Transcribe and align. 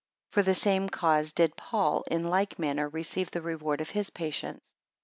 13 0.31 0.33
For 0.33 0.45
the 0.49 0.55
same 0.55 0.89
cause 0.89 1.31
did 1.31 1.55
Paul 1.55 2.01
in 2.09 2.27
like 2.27 2.57
manner 2.57 2.89
receive 2.89 3.29
the 3.29 3.41
reward 3.43 3.81
of 3.81 3.91
his 3.91 4.09
patience. 4.09 4.65